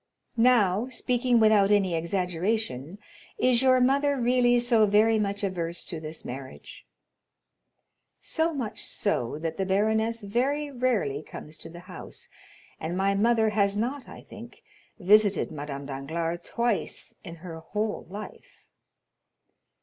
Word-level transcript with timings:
"Now, 0.35 0.89
speaking 0.89 1.39
without 1.39 1.69
any 1.69 1.93
exaggeration, 1.93 2.97
is 3.37 3.61
your 3.61 3.79
mother 3.79 4.17
really 4.17 4.57
so 4.57 4.87
very 4.87 5.19
much 5.19 5.43
averse 5.43 5.85
to 5.85 5.99
this 5.99 6.25
marriage?" 6.25 6.87
"So 8.19 8.51
much 8.51 8.83
so 8.83 9.37
that 9.37 9.57
the 9.57 9.65
baroness 9.67 10.23
very 10.23 10.71
rarely 10.71 11.21
comes 11.21 11.55
to 11.59 11.69
the 11.69 11.81
house, 11.81 12.29
and 12.79 12.97
my 12.97 13.13
mother, 13.13 13.49
has 13.51 13.77
not, 13.77 14.09
I 14.09 14.21
think, 14.23 14.63
visited 14.97 15.51
Madame 15.51 15.85
Danglars 15.85 16.45
twice 16.47 17.13
in 17.23 17.35
her 17.35 17.59
whole 17.59 18.07
life." 18.09 18.65